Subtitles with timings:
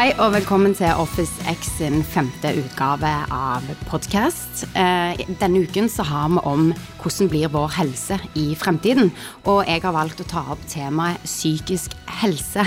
[0.00, 4.62] Hei og velkommen til Office X sin femte utgave av podkast.
[4.72, 6.70] Eh, denne uken så har vi om
[7.02, 9.12] hvordan blir vår helse i fremtiden.
[9.44, 11.92] Og jeg har valgt å ta opp temaet psykisk
[12.22, 12.64] helse.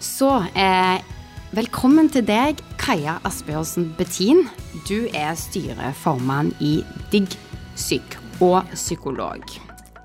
[0.00, 1.04] Så eh,
[1.52, 4.46] velkommen til deg, Kaja Asbjørnsen Bettin.
[4.88, 6.78] Du er styreformann i
[7.12, 9.44] DiggPsyk og psykolog.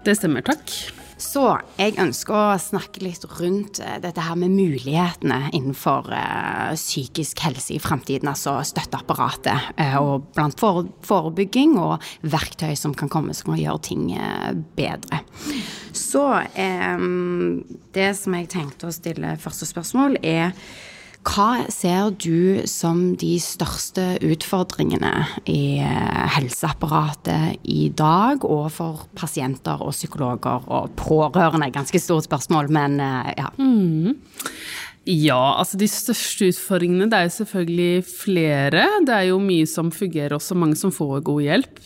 [0.04, 1.00] Det stemmer, takk.
[1.22, 1.44] Så
[1.78, 7.76] jeg ønsker å snakke litt rundt eh, dette her med mulighetene innenfor uh, psykisk helse
[7.76, 8.32] i fremtiden.
[8.32, 13.84] Altså støtteapparatet, uh, og blant for forebygging og verktøy som kan komme som kan gjøre
[13.92, 15.22] ting uh, bedre.
[15.94, 17.62] Så um,
[17.94, 20.56] det som jeg tenkte å stille første spørsmål, er
[21.22, 25.14] hva ser du som de største utfordringene
[25.50, 31.70] i eh, helseapparatet i dag, og for pasienter og psykologer og pårørende?
[31.74, 33.52] Ganske stort spørsmål, men eh, ja.
[33.62, 34.18] Mm.
[35.10, 38.84] Ja, altså de største utfordringene det er jo selvfølgelig flere.
[39.06, 41.82] Det er jo mye som fungerer, også mange som får god hjelp.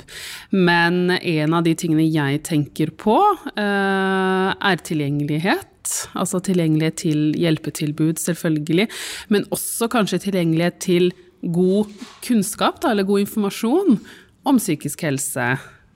[0.52, 3.20] Men en av de tingene jeg tenker på,
[3.56, 5.72] eh, er tilgjengelighet
[6.18, 8.88] altså tilgjengelighet til hjelpetilbud, selvfølgelig,
[9.34, 11.12] men også kanskje tilgjengelighet til
[11.46, 11.92] god
[12.26, 14.00] kunnskap, da, eller god informasjon
[14.46, 15.56] om psykisk helse.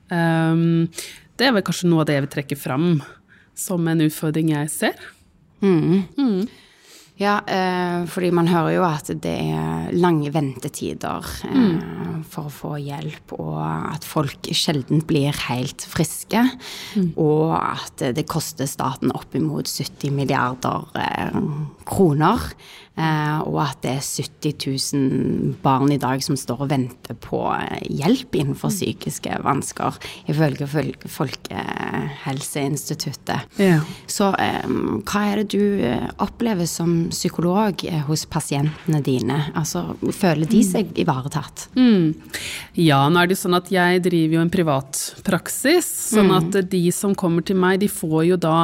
[0.10, 0.90] Um,
[1.40, 2.90] det er vel kanskje noe av det jeg vil trekke fram
[3.60, 5.00] som en utfordring jeg ser.
[5.64, 6.06] Mm.
[6.18, 6.42] Mm.
[7.20, 12.22] Ja, eh, fordi man hører jo at det er lange ventetider eh, mm.
[12.32, 16.46] for å få hjelp, og at folk sjelden blir helt friske.
[16.96, 17.10] Mm.
[17.20, 21.42] Og at det koster staten oppimot 70 milliarder eh,
[21.90, 22.54] kroner
[23.00, 24.66] Eh, og at det er 70
[24.98, 29.96] 000 barn i dag som står og venter på eh, hjelp innenfor psykiske vansker,
[30.28, 30.68] ifølge
[32.00, 33.60] Folkehelseinstituttet.
[33.62, 33.80] Ja.
[34.08, 34.66] Så eh,
[35.08, 35.84] hva er det du
[36.22, 39.40] opplever som psykolog hos pasientene dine?
[39.58, 40.96] Altså, føler de seg mm.
[41.04, 41.68] ivaretatt?
[41.76, 42.14] Mm.
[42.80, 46.38] Ja, nå er det jo sånn at jeg driver jo en privat praksis, sånn mm.
[46.40, 48.58] at de som kommer til meg, de får jo da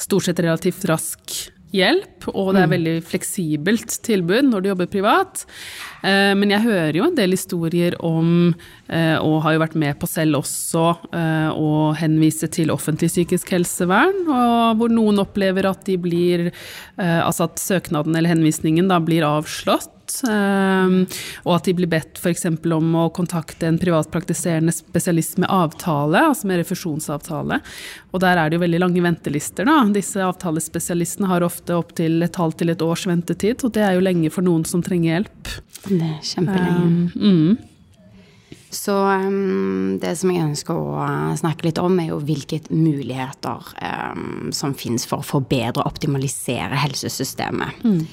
[0.00, 1.36] stort sett relativt rask
[1.72, 2.74] hjelp, og det er mm.
[2.76, 5.44] veldig fleksibelt tilbud når du jobber privat.
[6.04, 8.52] Eh, men jeg hører jo en del historier om,
[8.92, 10.84] eh, og har jo vært med på selv også,
[11.16, 16.50] eh, å henvise til offentlig psykisk helsevern, og hvor noen opplever at de blir
[17.02, 20.98] Altså at søknaden eller henvisningen da blir avslått Ehm,
[21.46, 22.46] og at de blir bedt f.eks.
[22.48, 27.60] om å kontakte en privatpraktiserende spesialist med avtale, altså med refusjonsavtale.
[28.12, 29.80] Og der er det jo veldig lange ventelister, da.
[29.94, 34.06] Disse avtalespesialistene har ofte opptil et halvt til et års ventetid, og det er jo
[34.06, 35.52] lenge for noen som trenger hjelp.
[35.88, 36.88] Det er kjempelenge.
[36.88, 37.68] Um, mm.
[38.72, 41.06] Så um, det som jeg ønsker å
[41.36, 46.80] snakke litt om, er jo hvilke muligheter um, som finnes for å forbedre og optimalisere
[46.80, 47.82] helsesystemet.
[47.84, 48.06] Mm.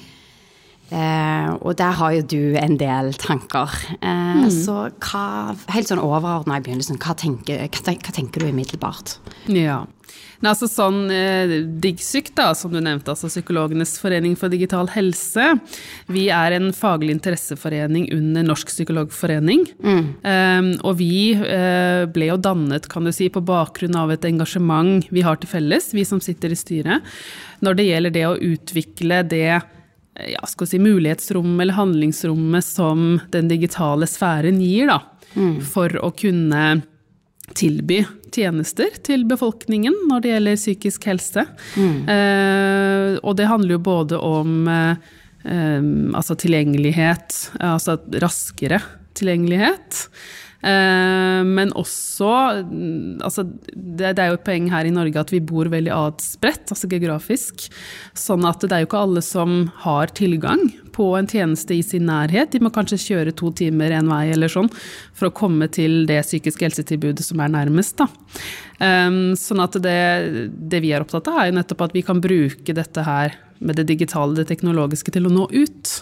[0.90, 3.78] Eh, og der har jo du en del tanker.
[4.00, 4.50] Eh, mm.
[4.50, 5.24] Så hva,
[5.70, 9.18] helt sånn overordna i begynnelsen, hva tenker, hva, hva tenker, du umiddelbart?
[9.50, 9.84] Ja.
[10.40, 11.52] Nei, altså sånn eh,
[11.84, 15.52] DIGSYK, da, som du nevnte, altså Psykologenes forening for digital helse.
[16.10, 19.66] Vi er en faglig interesseforening under Norsk psykologforening.
[19.84, 20.06] Mm.
[20.24, 25.04] Eh, og vi uh, ble jo dannet, kan du si, på bakgrunn av et engasjement
[25.12, 27.12] vi har til felles, vi som sitter i styret,
[27.60, 29.60] når det gjelder det å utvikle det
[30.28, 35.00] ja, skal si, mulighetsrommet eller handlingsrommet som den digitale sfæren gir, da,
[35.34, 35.60] mm.
[35.72, 36.80] for å kunne
[37.58, 41.46] tilby tjenester til befolkningen når det gjelder psykisk helse.
[41.74, 41.96] Mm.
[42.14, 45.10] Eh, og det handler jo både om eh,
[46.14, 48.80] altså tilgjengelighet, altså raskere
[49.18, 50.04] tilgjengelighet.
[50.60, 52.28] Eh, men også
[53.24, 56.90] altså det, er jo et poeng her i Norge at vi bor veldig adspredt, altså
[56.90, 57.68] geografisk.
[58.18, 62.08] Sånn at det er jo ikke alle som har tilgang på en tjeneste i sin
[62.10, 62.52] nærhet.
[62.52, 64.68] De må kanskje kjøre to timer en vei eller sånn
[65.16, 68.02] for å komme til det psykiske helsetilbudet som er nærmest.
[68.02, 68.08] Da.
[68.80, 70.00] Um, sånn at det,
[70.50, 73.76] det vi er opptatt av, er jo nettopp at vi kan bruke dette her med
[73.76, 75.96] det digitale, det teknologiske, til å nå ut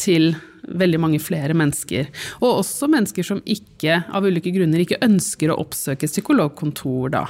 [0.00, 0.34] til
[0.68, 2.08] veldig mange flere mennesker.
[2.40, 7.24] Og også mennesker som ikke, av ulike grunner ikke ønsker å oppsøke psykologkontor, da.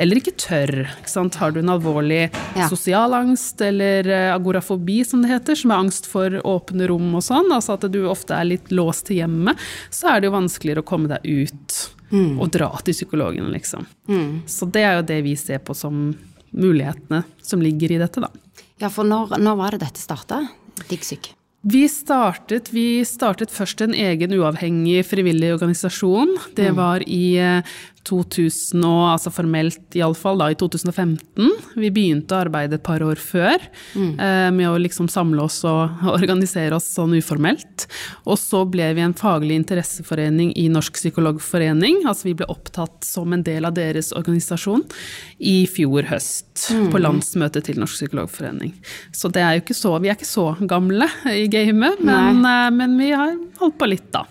[0.00, 0.74] Eller ikke tør.
[0.98, 1.38] Ikke sant?
[1.40, 2.68] Har du en alvorlig ja.
[2.70, 7.24] sosial angst, eller eh, agorafobi, som det heter, som er angst for åpne rom og
[7.26, 9.60] sånn, altså at du ofte er litt låst til hjemmet,
[9.90, 11.78] så er det jo vanskeligere å komme deg ut
[12.10, 12.40] mm.
[12.40, 13.86] og dra til psykologen, liksom.
[14.10, 14.42] Mm.
[14.50, 16.08] Så det er jo det vi ser på som
[16.52, 18.32] mulighetene som ligger i dette, da.
[18.82, 20.42] Ja, for når, når var det dette starta?
[20.88, 21.30] DIGSYK?
[21.62, 26.34] Vi startet, vi startet, først en egen uavhengig frivillig organisasjon.
[26.58, 26.78] Det mm.
[26.80, 27.38] var i
[28.08, 31.50] 2000 og, altså formelt iallfall, da i 2015.
[31.78, 33.62] Vi begynte å arbeide et par år før
[33.94, 34.12] mm.
[34.18, 37.86] eh, med å liksom samle oss og organisere oss sånn uformelt.
[38.26, 42.02] Og så ble vi en faglig interesseforening i Norsk psykologforening.
[42.08, 44.84] Altså vi ble opptatt som en del av deres organisasjon
[45.38, 46.90] i fjor høst, mm.
[46.92, 48.74] på landsmøtet til Norsk psykologforening.
[49.14, 51.08] Så det er jo ikke så, vi er ikke så gamle
[51.44, 54.26] i gamet, men, eh, men vi har holdt på litt, da.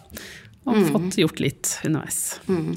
[0.67, 0.89] Og mm.
[0.93, 2.23] fått gjort litt underveis.
[2.51, 2.75] Mm.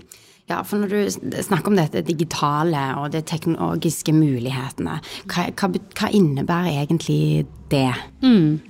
[0.50, 4.99] Ja, for når du snakker om dette digitale og de teknologiske mulighetene,
[5.31, 7.88] hva, hva, hva innebærer egentlig det?
[8.20, 8.61] Mm.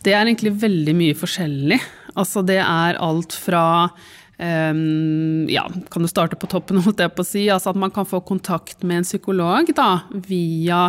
[0.00, 1.78] Det er egentlig veldig mye forskjellig.
[2.16, 3.64] Altså det er alt fra
[4.40, 7.44] um, ja, kan du starte på toppen, holdt jeg på å si.
[7.52, 9.90] Altså at man kan få kontakt med en psykolog da,
[10.28, 10.86] via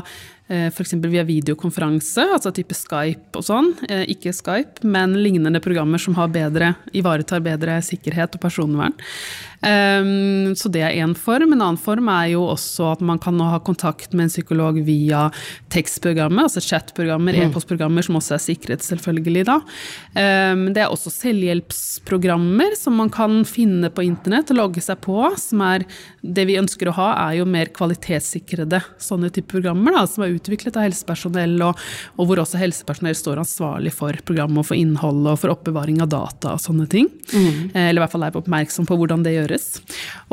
[0.47, 0.93] F.eks.
[1.07, 3.71] via videokonferanse, altså type Skype og sånn.
[3.87, 8.97] Eh, ikke Skype, men lignende programmer som bedre, ivaretar bedre sikkerhet og personvern.
[9.63, 11.53] Ehm, så det er én form.
[11.53, 15.29] En annen form er jo også at man kan ha kontakt med en psykolog via
[15.73, 17.47] tekstprogrammer, altså chatprogrammer, mm.
[17.47, 19.45] e-postprogrammer, som også er sikret, selvfølgelig.
[19.47, 19.59] da.
[20.19, 25.21] Ehm, det er også selvhjelpsprogrammer som man kan finne på internett og logge seg på.
[25.39, 25.85] som er
[26.23, 30.32] Det vi ønsker å ha, er jo mer kvalitetssikrede sånne type programmer, da, som er
[30.35, 31.79] utviklet av helsepersonell, og,
[32.17, 36.11] og, hvor også helsepersonell står ansvarlig for programmet og for innholdet og for oppbevaring av
[36.13, 37.09] data og sånne ting.
[37.33, 37.71] Mm.
[37.73, 39.69] Eh, eller i hvert fall er oppmerksom på hvordan det gjøres.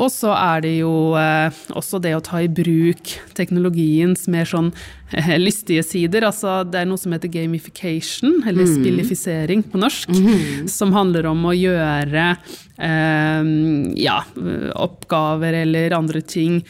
[0.01, 4.71] Og så er det jo eh, også det å ta i bruk teknologiens mer sånn
[5.13, 6.27] eh, lystige sider.
[6.27, 8.75] Altså det er noe som heter gamification, eller mm.
[8.75, 10.69] spillifisering på norsk, mm.
[10.71, 12.27] som handler om å gjøre
[12.81, 13.51] eh,
[14.01, 14.21] ja,
[14.81, 16.61] oppgaver eller andre ting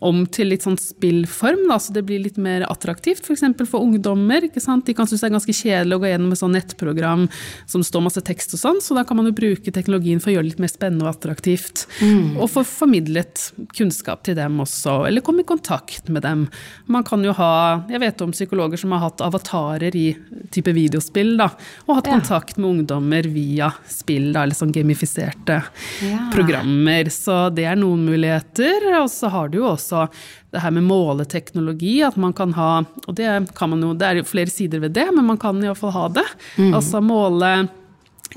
[0.00, 3.26] om til litt sånn spillform, da, så det blir litt mer attraktivt.
[3.26, 3.44] F.eks.
[3.58, 4.46] For, for ungdommer.
[4.48, 4.86] ikke sant?
[4.88, 7.26] De kan synes det er ganske kjedelig å gå gjennom et sånn nettprogram
[7.70, 10.36] som står masse tekst og sånn, så da kan man jo bruke teknologien for å
[10.36, 11.84] gjøre det litt mer spennende og attraktivt.
[12.00, 12.38] Mm.
[12.40, 16.46] Og få formidlet kunnskap til dem også, eller komme i kontakt med dem.
[16.90, 17.50] Man kan jo ha
[17.90, 20.06] Jeg vet om psykologer som har hatt avatarer i
[20.54, 21.50] type videospill, da,
[21.86, 22.16] og hatt ja.
[22.16, 25.60] kontakt med ungdommer via spill, da, eller sånn gamifiserte
[26.06, 26.26] ja.
[26.32, 27.10] programmer.
[27.12, 28.90] Så det er noen muligheter.
[29.02, 30.06] Og så har du jo også også
[30.54, 32.70] det her med måleteknologi, at man kan ha
[33.06, 35.60] Og det kan man jo, det er jo flere sider ved det, men man kan
[35.62, 36.26] iallfall ha det.
[36.56, 36.74] Mm.
[36.74, 37.68] Altså måle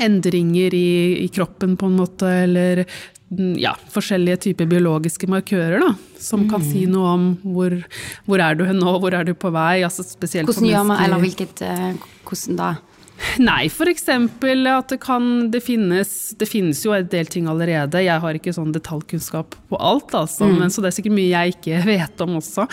[0.01, 2.83] endringer i, i, kroppen på en måte, eller
[3.61, 5.91] ja, forskjellige typer biologiske markører, da.
[6.21, 6.49] Som mm.
[6.49, 7.75] kan si noe om hvor,
[8.25, 9.83] hvor er du nå, hvor er du på vei?
[9.85, 12.71] Altså spesielt hvordan gjør man, eller hvilket, uh, hvordan da?
[13.41, 14.07] Nei, f.eks.
[14.09, 18.01] at det kan det finnes, det finnes jo en del ting allerede.
[18.03, 20.57] Jeg har ikke sånn detaljkunnskap på alt, altså, mm.
[20.59, 22.67] men, så det er sikkert mye jeg ikke vet om også.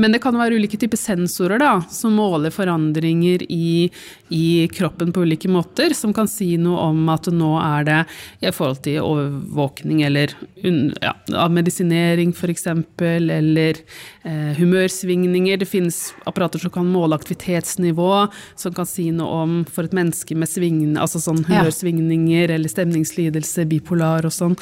[0.00, 3.88] Men det kan være ulike typer sensorer da, som måler forandringer i,
[4.28, 5.94] i, kroppen på ulike måter.
[5.94, 8.00] Som kan si noe om at nå er det
[8.44, 10.32] i forhold til overvåkning eller
[10.64, 11.14] ja,
[11.52, 12.66] medisinering f.eks.
[13.04, 13.80] Eller
[14.24, 15.60] eh, humørsvingninger.
[15.60, 18.12] Det finnes apparater som kan måle aktivitetsnivå,
[18.60, 23.66] som kan si noe om for et menneske med svingende, altså sånn humørsvingninger eller stemningslidelse,
[23.70, 24.56] bipolar og sånn,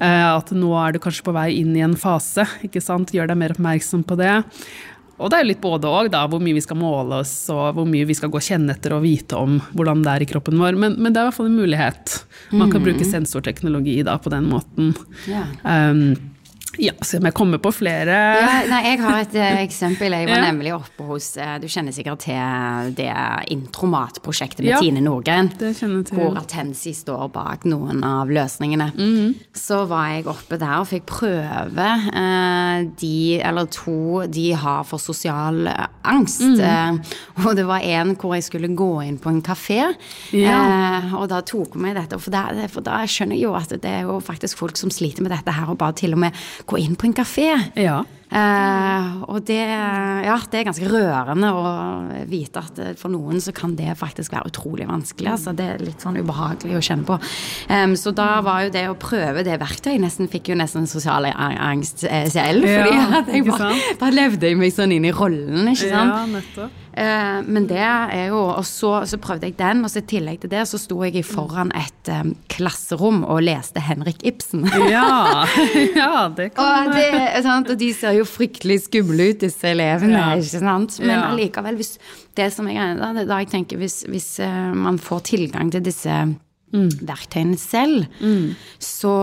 [0.00, 2.46] eh, at nå er du kanskje på vei inn i en fase.
[2.66, 3.14] ikke sant?
[3.14, 4.34] Gjør deg mer oppmerksom på det.
[5.16, 8.06] Og det er litt både òg, hvor mye vi skal måle oss, og hvor mye
[8.08, 10.76] vi skal gå og kjenne etter og vite om hvordan det er i kroppen vår.
[10.76, 12.16] Men, men det er i hvert fall en mulighet.
[12.52, 12.88] Man kan mm.
[12.90, 14.92] bruke sensorteknologi da på den måten.
[15.24, 15.54] Yeah.
[15.64, 16.35] Um,
[16.78, 20.12] ja, så jeg kommer på flere ja, nei, Jeg har et uh, eksempel.
[20.12, 20.48] Jeg var ja.
[20.50, 23.08] nemlig oppe hos uh, Du kjenner sikkert til det
[23.54, 25.48] Intromat-prosjektet med ja, Tine Norgren.
[25.56, 26.18] Det kjenner til.
[26.18, 28.90] Hvor Atensi står bak noen av løsningene.
[28.96, 29.34] Mm -hmm.
[29.56, 34.98] Så var jeg oppe der og fikk prøve eh, de, eller to, de har for
[34.98, 35.68] sosial
[36.04, 36.40] angst.
[36.40, 37.46] Mm -hmm.
[37.46, 39.94] og det var en hvor jeg skulle gå inn på en kafé,
[41.14, 42.18] og da tok hun meg dette.
[42.18, 45.22] For da, for da skjønner jeg jo at det er jo faktisk folk som sliter
[45.22, 46.32] med dette her, og bare til og med
[46.64, 47.50] gå inn på en kafé.
[47.74, 48.04] Ja.
[48.26, 51.66] Uh, og det, ja, det er ganske rørende å
[52.26, 55.30] vite at for noen så kan det faktisk være utrolig vanskelig.
[55.36, 57.18] Altså, det er litt sånn ubehagelig å kjenne på.
[57.70, 61.28] Um, så da var jo det å prøve det verktøyet nesten fikk jo nesten sosial
[61.30, 62.66] angst eh, selv.
[62.66, 66.16] Fordi ja, jeg bare, da levde jeg meg sånn inn i rollen, ikke sant.
[66.16, 66.82] Ja, nettopp.
[66.96, 70.38] Uh, men det er jo Og så, så, prøvde jeg den, og så i tillegg
[70.40, 74.64] til det så sto jeg foran et um, klasserom og leste Henrik Ibsen.
[74.88, 75.44] ja,
[76.00, 77.68] ja, det kan og, det, sant?
[77.68, 80.16] og de ser jo fryktelig skumle ut, disse elevene.
[80.18, 80.32] Ja.
[80.38, 80.96] ikke sant?
[81.02, 81.26] Men ja.
[81.30, 81.96] allikevel, hvis
[82.38, 86.12] det som jeg, da, da jeg tenker, hvis, hvis uh, man får tilgang til disse
[86.12, 86.90] mm.
[87.06, 88.56] verktøyene selv, mm.
[88.82, 89.14] så,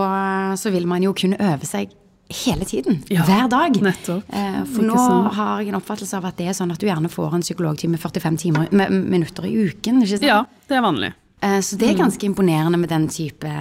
[0.60, 1.94] så vil man jo kunne øve seg
[2.34, 3.02] hele tiden.
[3.14, 3.76] Ja, hver dag.
[3.84, 4.30] Nettopp.
[4.34, 5.28] Eh, for nå sånn.
[5.36, 8.00] har jeg en oppfattelse av at det er sånn at du gjerne får en psykologtime
[8.02, 10.02] 45 timer, minutter i uken.
[10.02, 10.26] ikke sant?
[10.26, 10.40] Ja,
[10.72, 11.12] det er vanlig.
[11.44, 12.00] Så det er mm.
[12.00, 13.52] ganske imponerende med den type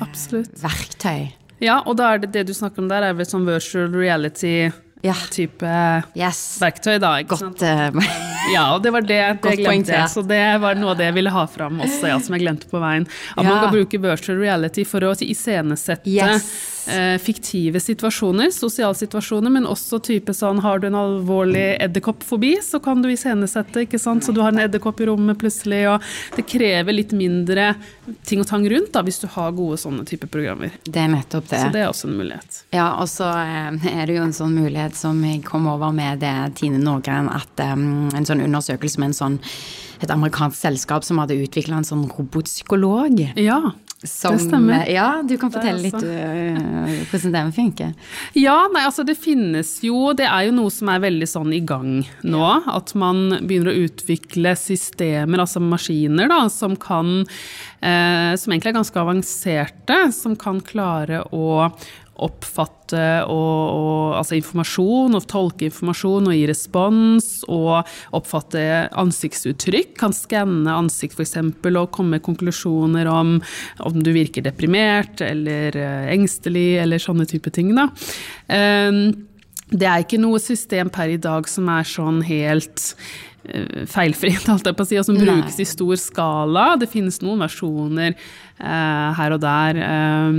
[0.00, 0.54] Absolutt.
[0.62, 1.32] verktøy.
[1.62, 5.70] Ja, og da er det det du snakker om der, er vel sånn virtual reality-type
[5.70, 6.02] ja.
[6.18, 6.42] yes.
[6.62, 7.14] verktøy, da.
[7.22, 7.62] ikke Godt, sant?
[7.62, 8.10] Uh,
[8.54, 10.10] ja, og det var det, det glemte jeg.
[10.10, 12.70] Så det var noe av det jeg ville ha fram også, ja, som jeg glemte
[12.70, 13.06] på veien.
[13.36, 16.68] At man kan bruke virtual reality for å iscenesette yes eh,
[17.22, 23.10] fiktive situasjoner, sosialsituasjoner, men også type sånn har du en alvorlig edderkoppfobi, så kan du
[23.12, 27.14] iscenesette, ikke sant, så du har en edderkopp i rommet plutselig, og det krever litt
[27.16, 27.72] mindre
[28.26, 30.74] ting og tang rundt da, hvis du har gode sånne type programmer.
[30.84, 31.62] Det er nettopp det.
[31.62, 32.62] Så det er også en mulighet.
[32.74, 36.22] Ja, og så eh, er det jo en sånn mulighet som jeg kom over med
[36.24, 39.40] det Tine Norgren, at um, en sånn undersøkelse med en sånn
[40.02, 43.22] et amerikansk selskap som hadde utvikla en sånn robotpsykolog.
[43.40, 43.62] Ja.
[44.02, 44.88] Som, det stemmer.
[44.90, 47.92] Ja, du kan fortelle litt uh, hvordan det funker.
[48.34, 51.60] Ja, nei, altså det finnes jo Det er jo noe som er veldig sånn i
[51.62, 52.42] gang nå.
[52.42, 52.56] Ja.
[52.74, 58.80] At man begynner å utvikle systemer, altså maskiner, da, som kan eh, Som egentlig er
[58.80, 61.70] ganske avanserte, som kan klare å
[62.26, 68.64] oppfatte og, og, altså informasjon, og tolke informasjon og gi respons, og oppfatte
[69.02, 69.96] ansiktsuttrykk.
[70.00, 71.36] Kan skanne ansikt f.eks.
[71.40, 73.36] og komme med konklusjoner om
[73.82, 77.72] om du virker deprimert eller eh, engstelig, eller sånne type ting.
[77.76, 77.88] Da.
[78.52, 79.04] Ehm,
[79.72, 82.92] det er ikke noe system per i dag som er sånn helt
[83.90, 86.66] feilfritt, alt jeg på å si, og som brukes i stor skala.
[86.78, 90.30] Det finnes noen versjoner eh, her og der, eh,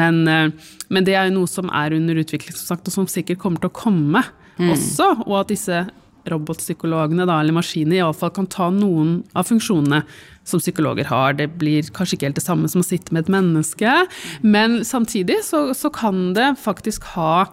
[0.00, 3.08] men, eh, men, det er jo noe som er under utvikling, som sagt, og som
[3.10, 4.24] sikkert kommer til å komme
[4.58, 4.68] mm.
[4.74, 5.12] også.
[5.28, 5.84] Og at disse
[6.30, 10.02] robotpsykologene, da, eller maskinene, iallfall kan ta noen av funksjonene
[10.46, 11.36] som psykologer har.
[11.38, 13.94] Det blir kanskje ikke helt det samme som å sitte med et menneske,
[14.42, 17.46] men samtidig så, så kan det faktisk ha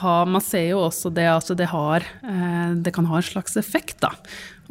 [0.00, 3.56] ha, man ser jo også det at det, har, eh, det kan ha en slags
[3.60, 4.14] effekt, da.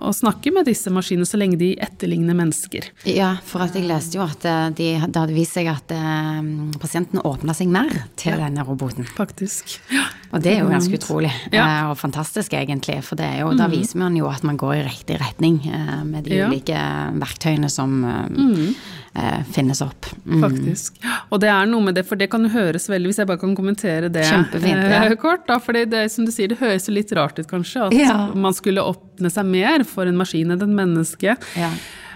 [0.03, 2.89] Å snakke med disse maskinene så lenge de etterligner mennesker.
[3.05, 6.41] Ja, for at jeg leste jo at eh, de, det hadde vist seg at eh,
[6.81, 9.07] pasienten åpna seg mer til ja, denne roboten.
[9.17, 9.77] Faktisk.
[9.93, 10.09] Ja.
[10.33, 11.91] Og det er jo ganske utrolig ja.
[11.91, 12.97] og fantastisk, egentlig.
[13.05, 13.59] For jo, mm.
[13.59, 15.61] da viser man jo at man går i riktig retning
[16.09, 16.83] med de ulike
[17.21, 18.73] verktøyene som mm
[19.15, 20.05] eh, finnes opp.
[20.25, 20.41] Mm.
[20.41, 20.99] Faktisk.
[21.29, 23.41] Og det er noe med det, for det kan jo høres veldig Hvis jeg bare
[23.41, 24.41] kan kommentere det ja.
[24.43, 25.59] eh, kort, da.
[25.63, 27.89] For det, som du sier, det høres jo litt rart ut, kanskje.
[27.89, 28.17] At ja.
[28.33, 31.37] man skulle åpne seg mer for en maskin enn et menneske.
[31.59, 31.73] Ja.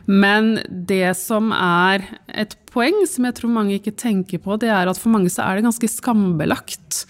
[0.07, 4.87] Men det som er et poeng som jeg tror mange ikke tenker på, det er
[4.87, 7.01] at for mange så er det ganske skambelagt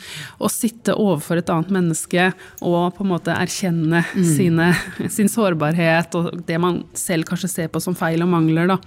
[0.41, 2.31] å sitte overfor et annet menneske
[2.65, 4.25] og på en måte erkjenne mm.
[4.25, 4.71] sine,
[5.13, 8.73] sin sårbarhet og det man selv kanskje ser på som feil og mangler.
[8.73, 8.79] Da.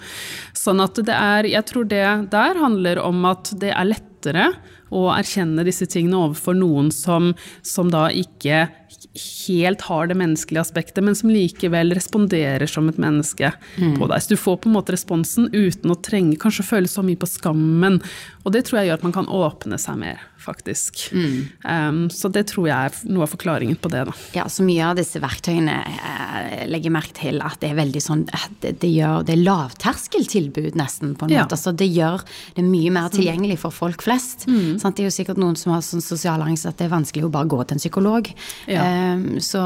[0.59, 4.51] Sånn at det er Jeg tror det der handler om at det er lettere
[4.91, 7.31] å erkjenne disse tingene overfor noen som,
[7.63, 8.67] som da ikke
[9.15, 13.97] helt har det menneskelige aspektet, men som likevel responderer som et menneske mm.
[13.99, 14.23] på deg.
[14.23, 17.29] Så du får på en måte responsen uten å trenge kanskje føle så mye på
[17.31, 17.99] skammen.
[18.45, 21.03] Og det tror jeg gjør at man kan åpne seg mer faktisk.
[21.13, 21.49] Mm.
[21.65, 24.03] Um, så det tror jeg er noe av forklaringen på det.
[24.09, 24.15] Da.
[24.37, 28.25] Ja, så mye av disse verktøyene eh, legger merke til at det er veldig sånn
[28.63, 31.45] det, det, gjør, det er lavterskeltilbud, nesten, på en ja.
[31.45, 31.59] måte.
[31.59, 32.25] Altså, det gjør
[32.57, 34.47] det mye mer tilgjengelig for folk flest.
[34.51, 34.79] Mm.
[34.83, 34.97] Sant?
[34.97, 37.33] Det er jo sikkert noen som har sånn sosial angst at det er vanskelig å
[37.33, 38.31] bare gå til en psykolog.
[38.71, 38.87] Ja.
[39.15, 39.63] Um, så,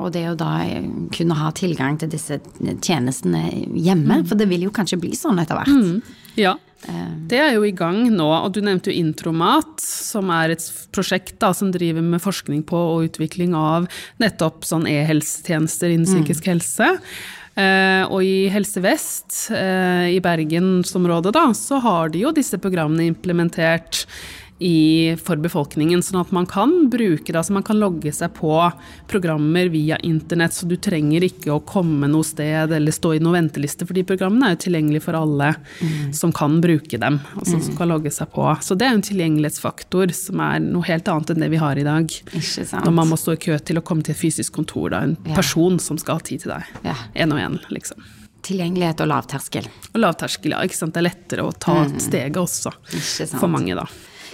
[0.00, 0.54] og det å da
[1.14, 2.40] kunne ha tilgang til disse
[2.82, 4.26] tjenestene hjemme, mm.
[4.30, 5.70] for det vil jo kanskje bli sånn etter hvert.
[5.70, 6.18] Mm.
[6.40, 6.56] Ja.
[7.30, 11.36] Det er jo i gang nå, og du nevnte jo Intromat, som er et prosjekt
[11.42, 13.86] da, som driver med forskning på og utvikling av
[14.22, 16.14] nettopp sånn e-helsetjenester innen mm.
[16.14, 16.52] psykisk mm.
[16.54, 16.90] helse.
[17.60, 23.10] Eh, og i Helse Vest, eh, i bergensområdet, da, så har de jo disse programmene
[23.10, 24.06] implementert
[24.60, 27.38] i, for befolkningen, sånn at man kan bruke det.
[27.38, 28.52] Altså man kan logge seg på
[29.08, 33.38] programmer via internett, så du trenger ikke å komme noe sted eller stå i noen
[33.38, 36.12] venteliste, for de programmene er jo tilgjengelige for alle mm.
[36.16, 37.64] som kan bruke dem, altså mm.
[37.70, 38.44] som kan logge seg på.
[38.60, 41.86] Så det er en tilgjengelighetsfaktor som er noe helt annet enn det vi har i
[41.88, 42.16] dag.
[42.36, 45.16] Når man må stå i kø til å komme til et fysisk kontor, da, en
[45.24, 45.38] ja.
[45.40, 46.68] person som skal ha tid til deg.
[47.16, 48.04] En og en, liksom.
[48.44, 49.66] Tilgjengelighet og lavterskel.
[49.94, 50.62] Og lavterskel, ja.
[50.68, 50.94] ikke sant?
[50.96, 51.98] Det er lettere å ta mm.
[52.00, 52.76] steget også,
[53.34, 53.88] for mange, da.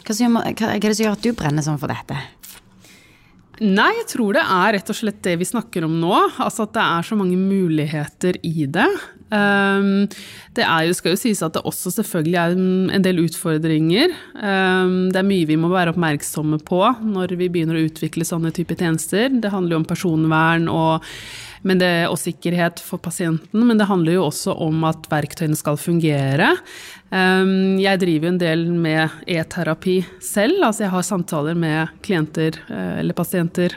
[0.07, 2.19] Hva, som, hva, er det som gjør at du brenner sånn for dette?
[3.57, 6.13] Nei, jeg tror det er rett og slett det vi snakker om nå.
[6.45, 8.89] Altså at det er så mange muligheter i det.
[9.33, 10.05] Um,
[10.55, 12.59] det er jo, skal jo sies at det også selvfølgelig er
[12.99, 14.13] en del utfordringer.
[14.37, 18.53] Um, det er mye vi må være oppmerksomme på når vi begynner å utvikle sånne
[18.55, 19.33] typer tjenester.
[19.33, 21.09] Det handler jo om personvern og
[21.75, 26.53] det, og sikkerhet for pasienten, men det handler jo også om at verktøyene skal fungere.
[27.11, 33.01] Ehm, jeg driver en del med e-terapi selv, altså jeg har samtaler med klienter eh,
[33.03, 33.75] eller pasienter.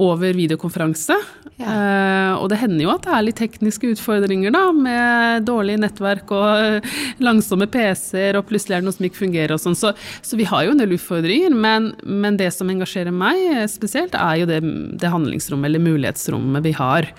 [0.00, 1.16] Over videokonferanse.
[1.60, 1.70] Ja.
[1.70, 6.32] Eh, og det hender jo at det er litt tekniske utfordringer, da, med dårlig nettverk
[6.32, 6.88] og
[7.26, 9.78] langsomme PC-er, og plutselig er det noe som ikke fungerer og sånn.
[9.78, 9.92] Så,
[10.24, 14.40] så, vi har jo en del utfordringer, men, men, det som engasjerer meg spesielt, er
[14.40, 14.62] jo det,
[15.00, 17.10] det handlingsrommet eller mulighetsrommet vi har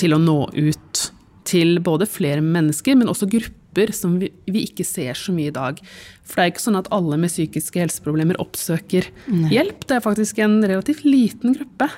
[0.00, 1.04] til å nå ut
[1.46, 3.63] til både flere mennesker, men også grupper
[3.96, 5.80] som vi, vi, ikke ser så mye i dag.
[6.24, 9.50] For det er ikke sånn at alle med psykiske helseproblemer oppsøker Nei.
[9.54, 9.86] hjelp.
[9.88, 11.90] Det er faktisk en relativt liten gruppe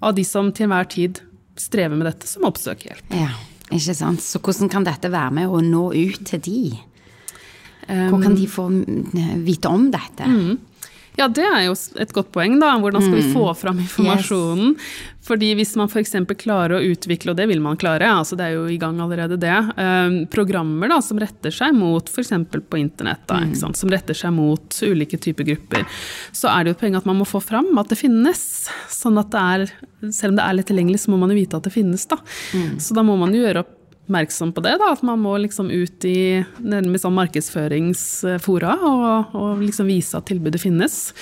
[0.00, 1.22] av de som til enhver tid
[1.58, 3.16] strever med dette, som oppsøker hjelp.
[3.18, 3.32] Ja,
[3.68, 4.24] ikke sant.
[4.24, 6.62] Så hvordan kan dette være med å nå ut til de?
[7.88, 8.66] Hvor kan de få
[9.46, 10.26] vite om dette?
[10.28, 10.58] Mm.
[11.18, 12.76] Ja, det er jo et godt poeng, da.
[12.78, 13.32] Hvordan skal vi mm.
[13.34, 14.74] få fram informasjonen?
[14.76, 15.14] Yes.
[15.28, 16.14] Fordi hvis man f.eks.
[16.40, 19.36] klarer å utvikle, og det vil man klare, altså det er jo i gang allerede
[19.40, 22.30] det, eh, programmer da, som retter seg mot f.eks.
[22.48, 23.74] på internett, da, mm.
[23.76, 25.84] som retter seg mot ulike typer grupper,
[26.32, 28.44] så er det jo et poeng at man må få fram at det finnes.
[28.92, 29.66] Sånn at det er,
[30.14, 32.20] selv om det er lett tilgjengelig, så må man jo vite at det finnes, da.
[32.54, 32.78] Mm.
[32.80, 33.74] Så da må man jo gjøre opp
[34.08, 34.78] oppmerksom på det.
[34.80, 40.26] Da, at man må liksom ut i nærmest sånn markedsføringsfora og, og, liksom vise at
[40.30, 41.12] tilbudet finnes.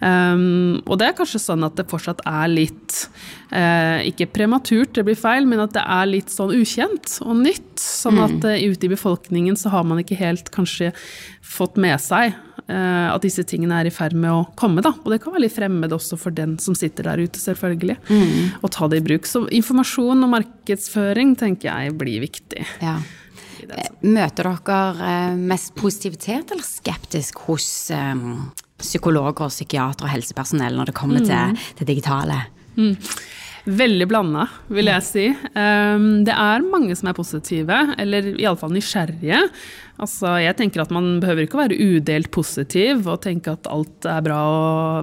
[0.00, 3.06] Um, og det er kanskje sånn at det fortsatt er litt
[3.50, 7.72] uh, Ikke prematurt, det blir feil, men at det er litt sånn ukjent og nytt.
[7.80, 10.92] Sånn at uh, ute i befolkningen så har man ikke helt kanskje
[11.40, 14.80] fått med seg Eh, at disse tingene er i ferd med å komme.
[14.84, 14.94] Da.
[15.02, 17.98] Og det kan være litt fremmed også for den som sitter der ute, selvfølgelig.
[18.08, 18.62] Mm.
[18.64, 19.28] Og ta det i bruk.
[19.28, 22.64] Så informasjon og markedsføring tenker jeg blir viktig.
[22.80, 22.96] Ja.
[23.68, 30.90] Eh, møter dere eh, mest positivitet eller skeptisk hos um, psykologer, psykiatere og helsepersonell når
[30.90, 31.30] det kommer mm.
[31.30, 32.42] til det digitale?
[32.76, 32.94] Mm.
[33.64, 34.44] Veldig blanda,
[34.76, 35.24] vil jeg si.
[35.54, 39.38] Um, det er mange som er positive, eller iallfall nysgjerrige.
[40.02, 44.08] Altså, jeg tenker at Man behøver ikke å være udelt positiv og tenke at alt
[44.10, 44.40] er bra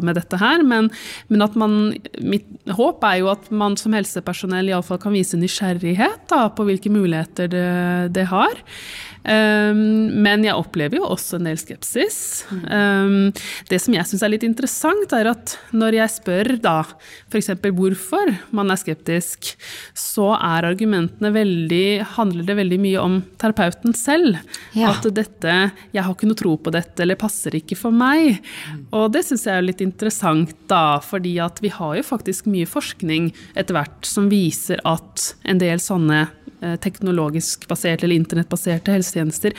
[0.04, 0.90] med dette her, men,
[1.32, 1.78] men at man,
[2.20, 6.92] mitt håp er jo at man som helsepersonell iallfall kan vise nysgjerrighet da, på hvilke
[6.92, 7.72] muligheter det,
[8.18, 8.60] det har.
[9.22, 12.18] Um, men jeg opplever jo også en del skepsis.
[12.50, 13.30] Um,
[13.70, 16.80] det som jeg syns er litt interessant, er at når jeg spør da
[17.30, 17.52] f.eks.
[17.62, 19.54] hvorfor man er skeptisk,
[19.94, 21.84] så er argumentene veldig
[22.16, 24.40] Handler det veldig mye om terapeuten selv.
[24.78, 24.81] Ja.
[24.90, 28.40] At dette 'Jeg har ikke noe tro på dette', eller 'passer ikke for meg'.
[28.92, 32.66] Og det syns jeg er litt interessant, da, fordi at vi har jo faktisk mye
[32.66, 36.28] forskning etter hvert som viser at en del sånne
[36.62, 39.56] Eh, teknologisk baserte eller internettbaserte helsetjenester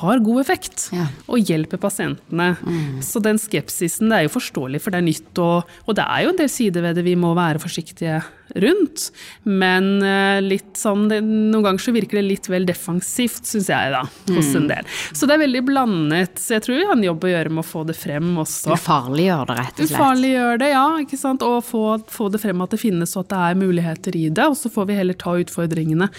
[0.00, 1.04] har god effekt ja.
[1.30, 2.48] og hjelper pasientene.
[2.66, 2.96] Mm.
[3.06, 6.24] Så den skepsisen det er jo forståelig, for det er nytt, og, og, det er
[6.24, 8.18] jo en del sider ved det vi må være forsiktige
[8.54, 9.08] rundt.
[9.42, 13.92] Men uh, litt sånn, det, noen ganger så virker det litt vel defensivt, syns jeg,
[13.94, 14.58] da, hos mm.
[14.60, 14.90] en del.
[15.12, 16.40] Så det er veldig blandet.
[16.40, 18.74] Så jeg tror vi har en jobb å gjøre med å få det frem også.
[18.76, 19.96] Ufarliggjøre det, rett og slett.
[19.96, 20.84] Ufarliggjøre det, ja.
[21.06, 21.46] ikke sant?
[21.46, 24.50] Og få, få, det frem at det finnes, og at det er muligheter i det.
[24.50, 26.10] Og så får vi heller ta utfordringene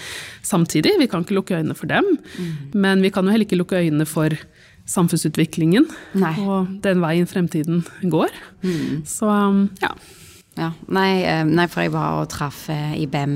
[0.45, 0.97] samtidig.
[1.01, 2.07] Vi kan ikke lukke øynene for dem.
[2.37, 2.51] Mm.
[2.85, 4.35] Men vi kan jo heller ikke lukke øynene for
[4.89, 5.85] samfunnsutviklingen
[6.19, 6.33] Nei.
[6.41, 8.33] og den veien fremtiden går.
[8.65, 9.03] Mm.
[9.07, 9.93] Så um, ja.
[10.59, 13.35] Ja, nei, eh, nei, for jeg var og traff eh, IBM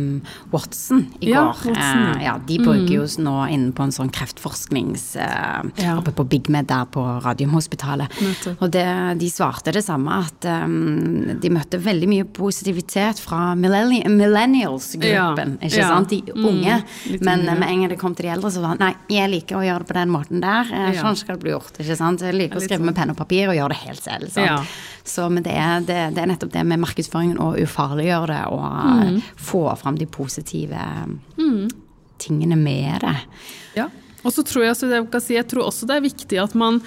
[0.51, 1.61] Watson i ja, går.
[1.71, 2.01] Watson.
[2.11, 2.91] Eh, ja, de bruker mm.
[2.91, 5.93] jo nå inne på en sånn kreftforsknings ja.
[5.95, 8.11] oppe på Big Med der på Radiumhospitalet.
[8.59, 8.83] Og det,
[9.21, 15.55] de svarte det samme, at um, de møtte veldig mye positivitet fra millennials-gruppen.
[15.63, 16.11] ikke sant?
[16.11, 16.81] De mm, unge.
[16.83, 19.31] Mm, men med en gang det kom til de eldre, så var det nei, jeg
[19.31, 20.67] liker å gjøre det på den måten der.
[20.99, 21.79] Sånn skal det bli gjort.
[21.79, 22.27] ikke sant?
[22.27, 22.99] Jeg liker å skrive med sånn.
[22.99, 24.67] penn og papir og gjøre det helt selv.
[25.05, 29.15] Så, men det er, det, det er nettopp det med markedsføringen og ufarliggjøre det og
[29.15, 29.21] mm.
[29.37, 30.79] få fram de positive
[31.37, 31.69] mm.
[32.17, 33.17] tingene med det.
[33.75, 33.89] Ja.
[34.23, 36.81] Og så tror jeg, jeg, si, jeg tror også det er viktig at man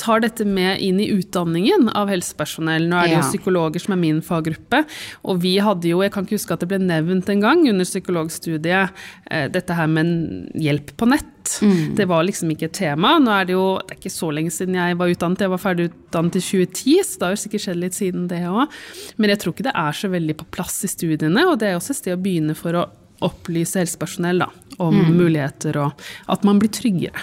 [0.00, 2.88] tar dette med inn i utdanningen av helsepersonell.
[2.90, 4.82] Nå er det jo psykologer som er min faggruppe,
[5.22, 7.86] og vi hadde jo, jeg kan ikke huske at det ble nevnt en gang under
[7.86, 11.30] psykologstudiet, eh, dette her med hjelp på nett.
[11.62, 11.94] Mm.
[11.98, 13.14] Det var liksom ikke et tema.
[13.20, 15.62] Nå er det jo det er ikke så lenge siden jeg var utdannet, jeg var
[15.62, 18.80] ferdig utdannet i 2010, så det har jo sikkert skjedd litt siden det òg.
[19.20, 21.78] Men jeg tror ikke det er så veldig på plass i studiene, og det er
[21.78, 22.88] også et sted å begynne for å
[23.24, 24.50] opplyse helsepersonell da,
[24.82, 25.14] om mm.
[25.14, 27.22] muligheter, og at man blir tryggere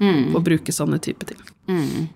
[0.00, 0.32] mm.
[0.32, 1.40] på å bruke sånne type ting.
[1.68, 2.08] Mm.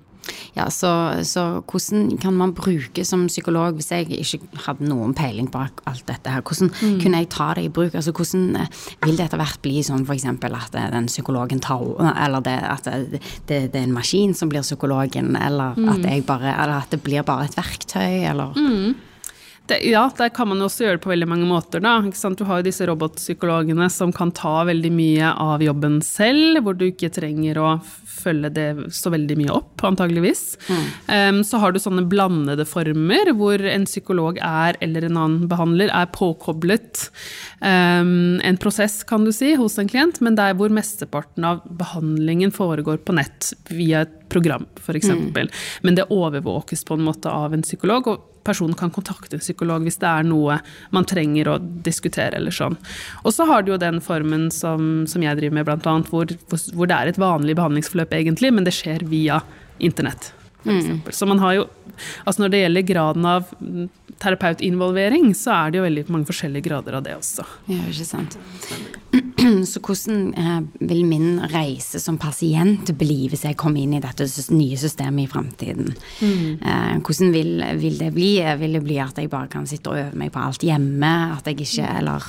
[0.54, 0.90] Ja, så,
[1.24, 6.04] så, hvordan kan man bruke som psykolog, hvis jeg ikke hadde noen peiling på alt
[6.08, 6.98] dette her, hvordan mm.
[7.02, 7.94] kunne jeg ta det i bruk?
[7.98, 10.28] Altså hvordan eh, vil det etter hvert bli sånn f.eks.
[10.28, 14.52] at eh, den psykologen tar Eller det, at det, det, det, er en maskin som
[14.52, 15.88] blir psykologen, eller, mm.
[15.94, 18.92] at, bare, eller at det blir bare et verktøy, eller mm.
[19.72, 21.80] Det, ja, der kan man også gjøre det på veldig mange måter.
[21.80, 21.96] Da.
[22.36, 26.90] Du har jo disse robotpsykologene som kan ta veldig mye av jobben selv, hvor du
[26.90, 27.68] ikke trenger å
[28.22, 30.42] følge det så veldig mye opp, antageligvis.
[30.68, 30.84] Mm.
[31.08, 35.92] Um, så har du sånne blandede former, hvor en psykolog er, eller en annen behandler,
[35.92, 37.06] er påkoblet
[37.64, 42.52] um, en prosess, kan du si, hos en klient, men der hvor mesteparten av behandlingen
[42.54, 45.10] foregår på nett via et program, f.eks.
[45.12, 45.48] Mm.
[45.84, 48.12] Men det overvåkes på en måte av en psykolog.
[48.12, 50.58] og personen kan kontakte en psykolog hvis det er noe
[50.94, 52.36] man trenger å diskutere.
[52.36, 52.76] eller sånn.
[53.22, 56.30] Og så har du jo den formen som, som jeg driver med, blant annet, hvor,
[56.48, 59.42] hvor, det er et vanlig behandlingsforløp egentlig, men det skjer via
[59.82, 60.32] internett.
[60.64, 61.02] Mm.
[61.10, 61.70] Så man har jo
[62.24, 63.48] Altså når det gjelder graden av
[64.22, 67.44] terapeutinvolvering, så er det jo veldig mange forskjellige grader av det også.
[67.72, 68.38] Ja, ikke sant.
[69.72, 74.28] Så hvordan eh, vil min reise som pasient bli hvis jeg kommer inn i dette
[74.54, 75.90] nye systemet i framtiden?
[76.22, 76.62] Mm.
[76.62, 78.32] Eh, hvordan vil, vil, det bli?
[78.62, 81.12] Vil det bli at jeg bare kan sitte og øve meg på alt hjemme?
[81.34, 82.28] At jeg ikke Eller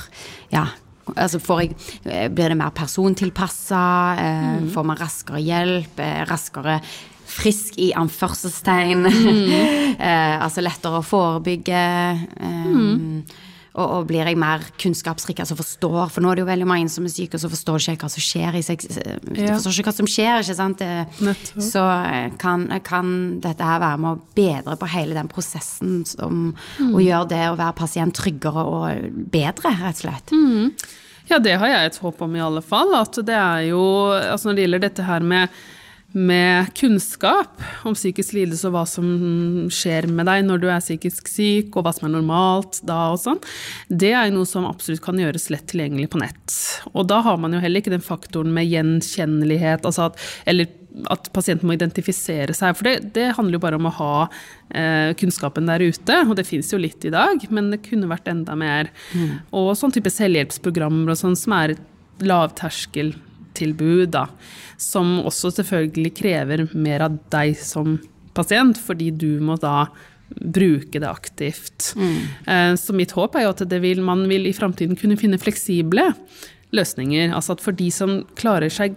[0.52, 0.66] ja.
[1.14, 1.74] Altså jeg,
[2.08, 3.84] eh, blir det mer persontilpassa?
[4.18, 4.70] Mm.
[4.74, 6.00] Får man raskere hjelp?
[6.30, 6.80] Raskere
[7.34, 9.08] frisk i anførselstegn?
[9.08, 9.98] Mm.
[10.44, 11.82] altså lettere å forebygge?
[12.40, 13.24] Mm.
[13.74, 16.90] Og, og, blir jeg mer kunnskapsrik, altså forstår For nå er det jo veldig mange
[16.94, 18.84] som er syke, og så forstår ikke hva som skjer i seg.
[19.34, 19.56] Ja.
[19.56, 20.84] forstår ikke hva som skjer, ikke sant.
[20.84, 26.04] Det, Så eh, kan, kan, dette her være med å bedre på hele den prosessen
[26.06, 26.92] som, mm.
[26.94, 30.30] å gjøre det å være pasient tryggere og bedre, rett og slett.
[30.30, 30.70] Mm.
[31.32, 32.94] Ja, det har jeg et håp om i alle fall.
[32.94, 33.80] At det er jo
[34.12, 35.62] Altså når det gjelder dette her med
[36.14, 39.06] med kunnskap om psykisk lidelse og hva som
[39.72, 43.18] skjer med deg når du er psykisk syk, og hva som er normalt da og
[43.24, 43.42] sånn,
[43.90, 46.56] det er noe som absolutt kan gjøres lett tilgjengelig på nett.
[46.94, 50.70] Og da har man jo heller ikke den faktoren med gjenkjennelighet, altså at, eller
[51.10, 52.76] at pasienten må identifisere seg.
[52.78, 54.12] For det, det handler jo bare om å ha
[54.70, 58.30] eh, kunnskapen der ute, og det fins jo litt i dag, men det kunne vært
[58.30, 58.92] enda mer.
[59.18, 59.40] Mm.
[59.58, 61.74] Og sånn type selvhjelpsprogrammer og sånn som er
[62.22, 63.16] lavterskel
[63.56, 64.26] tilbud, da,
[64.80, 67.98] som også selvfølgelig krever mer av deg som
[68.34, 69.86] pasient, fordi du må da
[70.34, 71.92] bruke det aktivt.
[71.96, 72.18] Mm.
[72.46, 76.10] Eh, så mitt håp er jo at vil, man vil i framtiden kunne finne fleksible
[76.74, 77.34] løsninger.
[77.34, 78.96] Altså at for de som klarer seg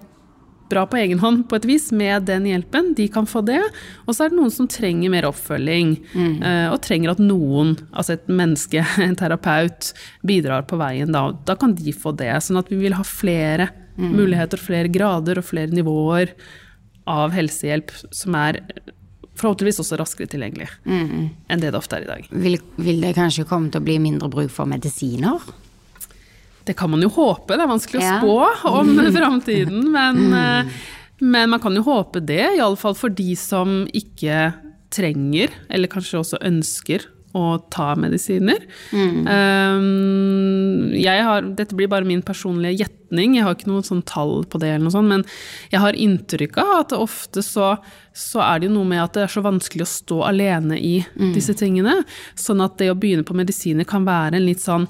[0.67, 3.61] bra på egen hånd på et vis med den hjelpen, de kan få det.
[4.05, 6.33] Og så er det noen som trenger mer oppfølging, mm.
[6.43, 9.93] Eh, og trenger at noen, altså et menneske, en terapeut,
[10.27, 11.13] bidrar på veien.
[11.15, 12.33] Da, da kan de få det.
[12.43, 14.13] Sånn at vi vil ha flere Mm.
[14.13, 16.33] Muligheter, flere grader og flere nivåer
[17.07, 18.61] av helsehjelp som er
[19.37, 21.25] forhåpentligvis også raskere tilgjengelig mm.
[21.49, 22.27] enn det det ofte er i dag.
[22.31, 25.41] Vil, vil, det kanskje komme til å bli mindre bruk for medisiner?
[26.67, 29.85] Det kan man jo håpe, det er vanskelig å spå om framtiden.
[29.93, 30.79] Men, eh,
[31.21, 34.51] men, man kan jo håpe det, iallfall for de som ikke
[34.93, 37.05] trenger, eller kanskje også ønsker,
[37.37, 38.63] å ta medisiner.
[38.91, 39.27] Mm.
[39.27, 44.59] Um, har, dette blir bare min personlige gjetning, jeg har ikke noe sånn tall på
[44.61, 45.25] det, eller noe sånt, men
[45.71, 47.75] jeg har inntrykk av at ofte så,
[48.11, 50.95] så, er det jo noe med at det er så vanskelig å stå alene i
[51.03, 51.29] mm.
[51.35, 51.99] disse tingene.
[52.39, 54.89] Sånn at det å begynne på medisiner kan være en litt sånn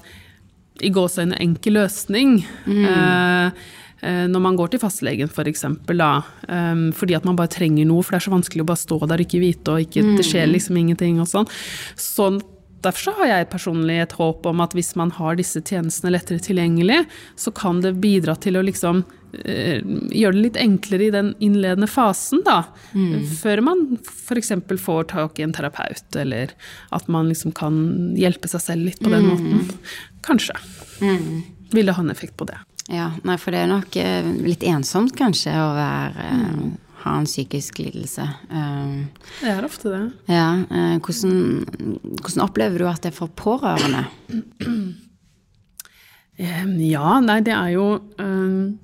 [0.84, 2.40] i gåseøyne enkel løsning.
[2.66, 2.84] Mm.
[2.86, 3.68] Uh,
[4.02, 6.12] når man går til fastlegen f.eks., for da,
[6.46, 9.00] um, fordi at man bare trenger noe, for det er så vanskelig å bare stå
[9.04, 10.54] der og ikke vite, og ikke, det skjer mm.
[10.54, 11.50] liksom ingenting og sånn.
[11.98, 12.30] Så
[12.84, 16.42] derfor så har jeg personlig et håp om at hvis man har disse tjenestene lettere
[16.42, 17.00] tilgjengelig,
[17.38, 19.78] så kan det bidra til å liksom uh,
[20.14, 22.60] gjøre det litt enklere i den innledende fasen, da.
[22.94, 23.26] Mm.
[23.40, 24.54] Før man f.eks.
[24.84, 26.54] får tak i en terapeut, eller
[26.94, 27.82] at man liksom kan
[28.18, 29.30] hjelpe seg selv litt på den mm.
[29.34, 29.94] måten.
[30.26, 30.54] Kanskje.
[31.02, 31.42] Mm.
[31.74, 32.62] Vil det ha en effekt på det.
[32.88, 36.76] Ja, nei, for det er nok eh, litt ensomt kanskje å være eh, mm.
[36.98, 38.24] Ha en psykisk lidelse.
[38.50, 39.04] Um,
[39.38, 40.00] det er ofte det.
[40.34, 41.36] Ja, uh, hvordan,
[42.18, 44.02] hvordan, opplever du at det er for pårørende?
[46.38, 47.86] Ja, nei, det er jo
[48.18, 48.74] um,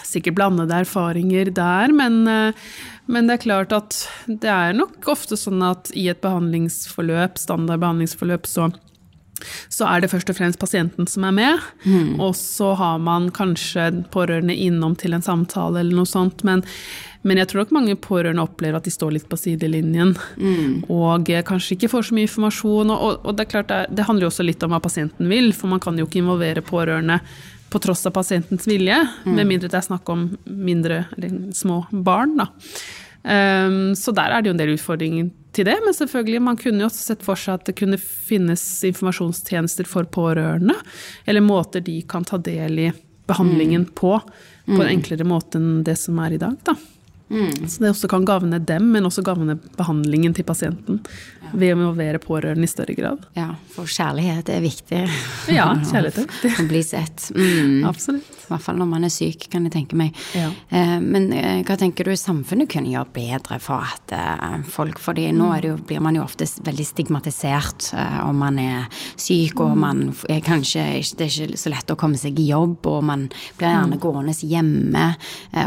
[0.00, 5.60] sikkert blandede erfaringer der, men, men, det er klart at det er nok ofte sånn
[5.64, 8.70] at i et behandlingsforløp, standard behandlingsforløp, så
[9.68, 11.68] så er det først og fremst pasienten som er med.
[11.84, 12.18] Mm.
[12.22, 16.44] Og så har man kanskje pårørende innom til en samtale eller noe sånt.
[16.46, 16.64] Men,
[17.26, 20.16] men jeg tror nok mange pårørende opplever at de står litt på sidelinjen.
[20.40, 20.90] Mm.
[20.92, 22.92] Og kanskje ikke får så mye informasjon.
[22.96, 25.52] Og, og det er klart det, det, handler jo også litt om hva pasienten vil,
[25.56, 27.20] for man kan jo ikke involvere pårørende
[27.70, 29.34] på tross av pasientens vilje, mm.
[29.36, 32.34] med mindre det er snakk om mindre eller små barn.
[32.40, 32.50] da.
[33.20, 36.84] Um, så der er det jo en del utfordringer til det, men selvfølgelig, man kunne
[36.84, 40.76] jo også sett for seg at det kunne finnes informasjonstjenester for pårørende,
[41.24, 42.90] eller måter de kan ta del i
[43.30, 43.92] behandlingen mm.
[43.98, 44.14] på,
[44.66, 44.92] på en mm.
[44.94, 46.76] enklere måte enn det som er i dag, da.
[47.30, 50.98] Så det også kan gagne dem, men også gagne behandlingen til pasienten.
[51.50, 53.24] Ved å involvere pårørende i større grad.
[53.34, 55.00] Ja, for kjærlighet er viktig.
[55.50, 56.52] Ja, kjærlighet er viktig.
[56.62, 57.30] Å bli sett.
[57.34, 57.86] Mm.
[57.88, 58.40] Absolutt.
[58.50, 60.16] I hvert fall når man er syk, kan jeg tenke meg.
[60.34, 60.48] Ja.
[60.74, 65.28] Eh, men eh, hva tenker du samfunnet kunne gjøre bedre for at eh, folk fordi
[65.36, 67.92] nå er det jo, blir man jo ofte veldig stigmatisert
[68.24, 70.82] om man er syk, og man er kanskje
[71.16, 73.26] Det er ikke så lett å komme seg i jobb, og man
[73.58, 75.06] blir gjerne gående hjemme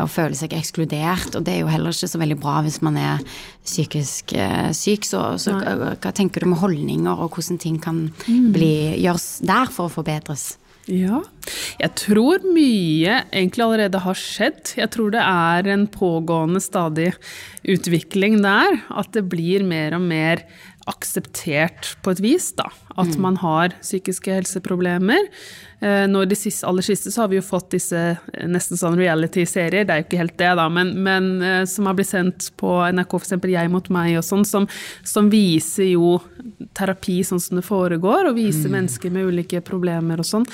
[0.02, 1.38] og føler seg ekskludert.
[1.38, 3.24] Og det er jo heller ikke så veldig bra hvis man er
[3.64, 5.08] psykisk eh, syk.
[5.08, 9.90] Så, så hva, tenker du med holdninger, og hvordan ting kan bli, gjøres der for
[9.90, 10.54] å forbedres?
[10.92, 11.22] Ja.
[11.80, 14.74] Jeg tror mye egentlig allerede har skjedd.
[14.76, 17.14] Jeg tror det er en pågående stadig
[17.64, 18.82] utvikling der.
[18.92, 20.44] At det blir mer og mer
[20.90, 22.66] akseptert på et vis, da.
[23.00, 25.30] At man har psykiske helseproblemer.
[25.80, 28.80] Eh, Nå i det siste, aller siste så har vi jo fått disse eh, nesten
[28.80, 32.12] sånn reality-serier, det er jo ikke helt det, da, men, men eh, som har blitt
[32.12, 33.36] sendt på NRK, f.eks.
[33.54, 34.68] Jeg mot meg og sånn, som,
[35.08, 36.18] som viser jo
[36.78, 40.48] terapi sånn som det foregår, og viser mennesker med ulike problemer og sånn.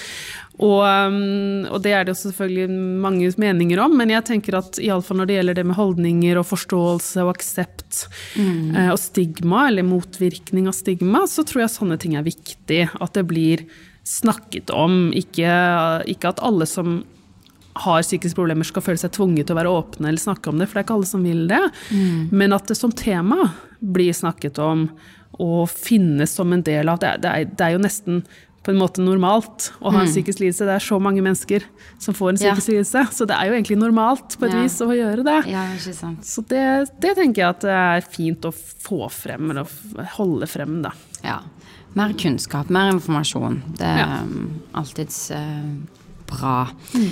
[0.59, 2.67] Og, um, og det er det selvfølgelig
[3.03, 6.49] mange meninger om, men jeg tenker at iallfall når det gjelder det med holdninger og
[6.49, 8.01] forståelse og aksept
[8.35, 8.75] mm.
[8.89, 12.81] og stigma, eller motvirkning av stigma, så tror jeg sånne ting er viktig.
[12.99, 13.63] At det blir
[14.09, 15.13] snakket om.
[15.15, 15.53] Ikke,
[16.11, 16.99] ikke at alle som
[17.79, 20.67] har psykiske problemer skal føle seg tvunget til å være åpne eller snakke om det,
[20.67, 21.61] for det er ikke alle som vil det.
[22.35, 24.89] Men at det som tema blir snakket om
[25.39, 27.13] og finnes som en del av det.
[27.23, 28.23] Det er, det er jo nesten
[28.63, 30.65] på en måte normalt å ha en psykisk lidelse.
[30.67, 31.63] Det er så mange mennesker
[31.97, 32.53] som får en Ja.
[32.55, 34.61] lidelse, så det er jo egentlig normalt på et Ja.
[34.63, 35.37] vis å gjøre det.
[35.51, 36.25] Ja, sant.
[36.25, 39.65] Så det, det tenker jeg at det er fint å få frem, eller
[40.17, 40.91] holde frem, da.
[41.23, 41.39] Ja.
[41.95, 43.61] Mer kunnskap, mer informasjon.
[43.77, 45.75] Det er um, alltids uh,
[46.27, 46.69] bra.
[46.93, 47.09] Eh,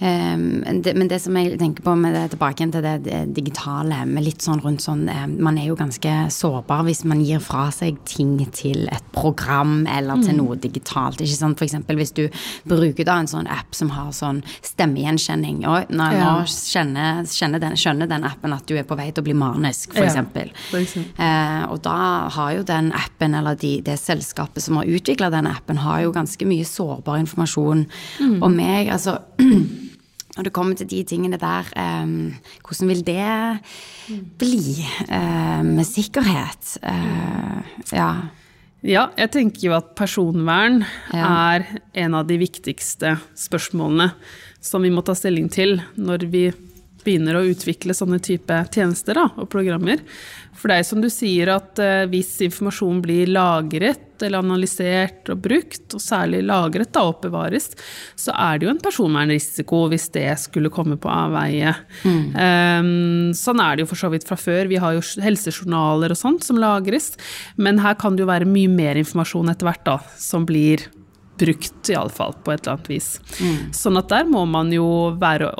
[0.00, 4.42] men det, som jeg tenker på med det, tilbake igjen til det, digitale, med litt
[4.42, 8.34] sånn rundt sånn eh, Man er jo ganske sårbar hvis man gir fra seg ting
[8.54, 11.20] til et program eller til noe digitalt.
[11.22, 11.62] Ikke sant?
[11.64, 12.24] Eksempel hvis du
[12.68, 15.62] bruker da en sånn app som har sånn stemmegjenkjenning.
[15.62, 16.44] Nei, nå Ja.
[16.44, 19.92] kjenner, kjenner den, skjønner den appen at du er på vei til å bli manisk,
[19.94, 20.10] for Ja.
[21.18, 25.46] Eh, og da har jo den appen, eller de, det selskapet som har utvikla den
[25.46, 27.86] appen, har jo ganske mye sårbar informasjon
[28.42, 28.88] om meg.
[28.88, 29.18] Altså
[30.34, 32.34] når det kommer til de tingene der, um,
[32.66, 33.26] hvordan vil det
[34.40, 36.76] bli uh, med sikkerhet?
[36.82, 37.62] Uh,
[37.94, 38.08] ja.
[38.84, 40.82] Ja, jeg tenker jo at personvern
[41.14, 41.54] Ja.
[41.54, 44.10] er en av de viktigste spørsmålene
[44.60, 46.44] som vi må ta stilling til når vi
[47.04, 50.00] begynner å utvikle sånne type tjenester da, og programmer.
[50.56, 55.42] For det er som du sier at eh, hvis informasjon blir lagret eller analysert og
[55.44, 57.70] brukt, og særlig lagret da oppbevares,
[58.20, 61.74] så er det jo en personvernrisiko hvis det skulle komme på avveie.
[62.44, 62.90] Eh,
[63.38, 64.68] sånn er det jo for så vidt fra før.
[64.70, 67.12] Vi har jo helsejournaler og sånt som lagres,
[67.56, 70.86] men her kan det jo være mye mer informasjon etter hvert da, som blir
[71.40, 73.08] brukt, iallfall på et eller annet vis.
[73.74, 74.86] Sånn at der må man jo
[75.20, 75.50] være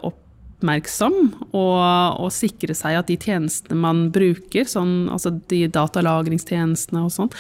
[0.65, 1.17] oppmerksom
[1.53, 7.33] og, og sikre seg at de tjenestene man bruker, sånn, altså de datalagringstjenestene og sånn,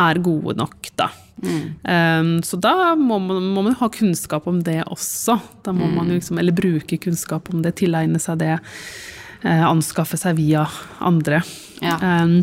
[0.00, 1.10] er gode nok, da.
[1.40, 5.38] Um, så da må man, må man ha kunnskap om det også.
[5.64, 8.56] Da må man liksom, eller bruke kunnskap om det, tilegne seg det,
[9.44, 10.66] uh, anskaffe seg via
[11.00, 11.42] andre.
[11.84, 11.96] Ja.
[12.00, 12.42] Um,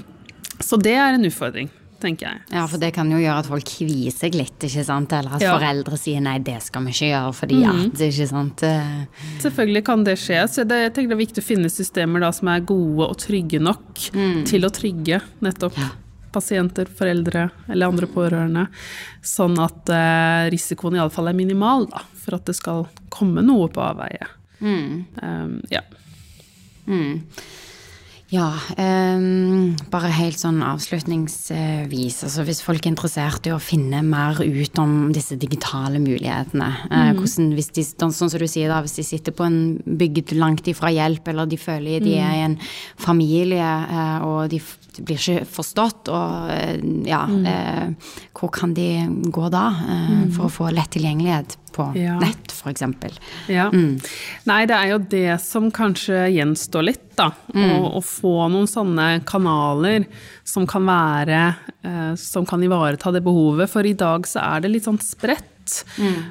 [0.63, 2.41] så det er en utfordring, tenker jeg.
[2.53, 5.13] ja, for det kan jo gjøre at folk kvier seg litt, ikke sant?
[5.13, 5.57] Eller at Ja.
[5.57, 8.63] foreldre sier nei, det skal vi ikke gjøre fordi at, ikke sant?
[8.63, 9.05] Eh,
[9.43, 10.41] Selvfølgelig kan det skje.
[10.47, 13.17] Så det, jeg tenker det er viktig å finne systemer da, som er gode og
[13.17, 13.93] trygge nok
[14.45, 15.77] til å trygge nettopp
[16.33, 18.67] pasienter, foreldre eller andre pårørende.
[19.25, 23.81] Sånn at eh, risikoen iallfall er minimal da, for at det skal komme noe på
[23.81, 24.27] avveie.
[24.61, 25.81] Um, ja.
[28.27, 32.17] Ja, um, bare helt sånn avslutningsvis.
[32.27, 37.13] Altså hvis folk er interessert i å finne mer ut om disse digitale mulighetene eh,
[37.15, 40.67] hvordan, hvis de, Sånn som du sier, da, hvis de sitter på en bygd langt
[40.67, 42.57] ifra hjelp, eller de føler de er i en
[42.99, 44.59] familie eh, og de,
[44.97, 46.75] blir ikke forstått, og eh,
[47.07, 48.89] ja eh, Hvor kan de
[49.31, 52.17] gå da eh, for å få lett tilgjengelighet på Ja.
[52.21, 52.83] nett, f.eks.?
[53.53, 53.69] Ja.
[53.71, 57.31] Nei, det er jo det som kanskje gjenstår litt, da.
[57.53, 60.05] Å, å få noen sånne kanaler
[60.45, 61.39] som kan være
[61.83, 63.69] eh, Som kan ivareta det behovet.
[63.71, 65.83] For i dag så er det litt sånn spredt.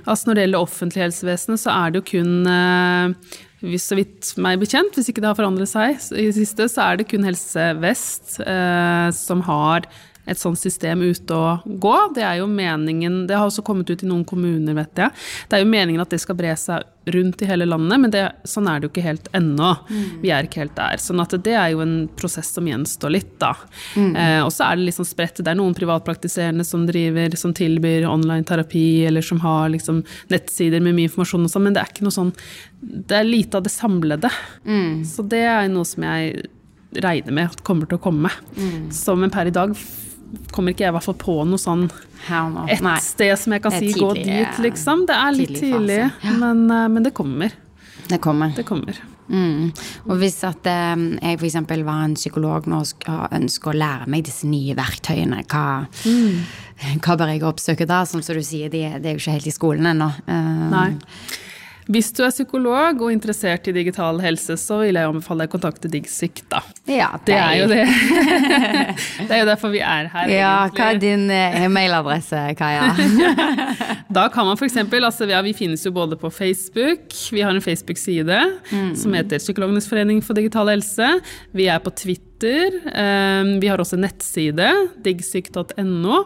[0.06, 3.34] Altså når det gjelder offentlig helsevesen, så er det jo kun eh,
[3.66, 6.84] hvis så vidt meg bekjent, hvis ikke det har forandret seg i det siste, så
[6.90, 9.88] er det kun Helse Vest eh, som har
[10.26, 11.94] et sånt system ute og gå.
[12.16, 15.14] Det er jo meningen Det har også kommet ut i noen kommuner, vet jeg.
[15.48, 16.84] Det er jo meningen at det skal bre seg
[17.14, 19.68] rundt i hele landet, men det, sånn er det jo ikke helt ennå.
[19.86, 20.06] Mm.
[20.24, 20.98] Vi er ikke helt der.
[20.98, 23.52] sånn at det er jo en prosess som gjenstår litt, da.
[23.94, 24.08] Mm.
[24.18, 25.38] Eh, og så er det liksom spredt.
[25.38, 30.02] Det er noen privatpraktiserende som driver, som tilbyr online terapi, eller som har liksom
[30.34, 32.34] nettsider med mye informasjon og sånn, men det er ikke noe sånn
[32.82, 34.30] Det er lite av det samlede.
[34.66, 35.04] Mm.
[35.06, 36.50] Så det er noe som jeg
[37.02, 38.30] regner med at kommer til å komme.
[38.56, 38.90] Mm.
[38.94, 39.74] Så, men per i dag
[40.54, 41.86] kommer ikke jeg i hvert fall på noe sånn
[42.66, 42.96] et Nei.
[43.04, 45.04] sted som jeg kan si tidlig, 'gå dit', liksom.
[45.06, 46.32] Det er litt tidlig, ja.
[46.40, 47.52] men, eh, men, det kommer.
[48.08, 48.52] Det kommer.
[48.56, 48.98] Det kommer.
[49.28, 49.72] Mm.
[50.06, 51.56] Og hvis at eh, jeg f.eks.
[51.84, 57.00] var en psykolog nå og ønsker å lære meg disse nye verktøyene, hva, mm.
[57.02, 58.04] hva bør jeg oppsøke da?
[58.06, 60.10] Som du sier, det de er jo ikke helt i skolen ennå.
[60.26, 60.90] Uh, Nei.
[61.86, 65.54] Hvis du er psykolog og interessert i digital helse, så vil jeg anbefale deg å
[65.54, 66.60] kontakte DiggSyk, da.
[66.90, 67.84] Ja, det, er jo det.
[69.28, 70.32] det er jo derfor vi er her.
[70.32, 70.80] Ja, egentlig.
[70.80, 72.90] Hva er din e-mailadresse, Kaja?
[74.18, 74.80] da kan man f.eks.
[74.82, 78.40] Altså, ja, vi finnes jo både på Facebook, vi har en Facebook-side
[78.72, 78.92] mm.
[78.98, 81.16] som heter Psykologenes forening for digital helse.
[81.54, 82.80] Vi er på Twitter Twitter.
[82.94, 84.68] Ehm, vi har også nettside,
[85.04, 86.16] diggsyk.no.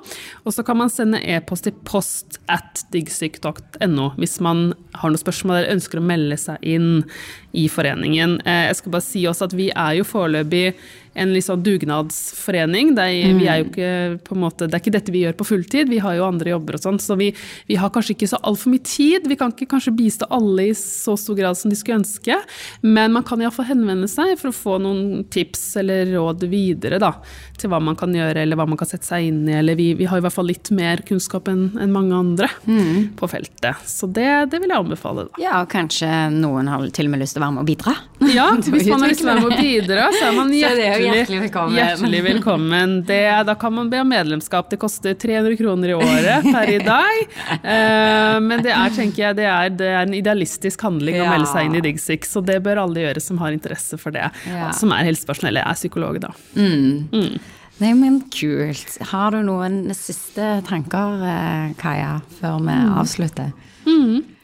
[0.44, 5.60] Og så kan man sende e-post til post at diggsyk.no hvis man har noen spørsmål
[5.60, 7.04] eller ønsker å melde seg inn
[7.52, 8.40] i foreningen.
[8.44, 10.74] Eh, jeg skal bare si også at vi er jo foreløpig
[11.14, 12.94] en sånn dugnadsforening.
[12.96, 13.40] Det er, mm.
[13.42, 16.52] er ikke, måte, det er, ikke, dette vi gjør på fulltid, vi har jo andre
[16.54, 17.00] jobber og sånn.
[17.02, 17.30] Så vi,
[17.68, 19.26] vi, har kanskje ikke så altfor mye tid.
[19.30, 22.38] Vi kan ikke kanskje bistå alle i så stor grad som de skulle ønske.
[22.86, 27.14] Men man kan iallfall henvende seg for å få noen tips eller råd videre da,
[27.58, 29.56] til hva man kan gjøre eller hva man kan sette seg inn i.
[29.60, 33.16] Eller vi, vi har i hvert fall litt mer kunnskap enn en mange andre mm.
[33.18, 33.82] på feltet.
[33.88, 35.26] Så det, det, vil jeg anbefale.
[35.26, 35.42] da.
[35.42, 37.96] Ja, og kanskje noen har til og med lyst til å være med og bidra?
[38.30, 40.99] Ja, hvis man har lyst til å være med og bidra, så er man hjertelig
[41.04, 41.76] hjertelig velkommen.
[41.78, 42.96] Hjertelig velkommen.
[43.08, 44.70] Det, da kan man be om medlemskap.
[44.70, 47.22] Det koster 300 kroner i året per i dag.
[47.64, 51.28] Uh, men det er, tenker jeg, det er, det er en idealistisk handling ja.
[51.28, 54.14] å melde seg inn i DigSix, så det bør alle gjøre som har interesse for
[54.16, 54.28] det.
[54.48, 54.72] Ja.
[54.76, 56.34] Som er helsepersonell, jeg er psykolog, da.
[56.58, 57.08] Mm.
[57.14, 57.40] Mm.
[57.80, 58.98] Nei, men kult.
[59.08, 62.92] Har du noen siste tanker, eh, Kaja, før vi mm.
[63.00, 63.54] avslutter?
[63.86, 64.39] Mm.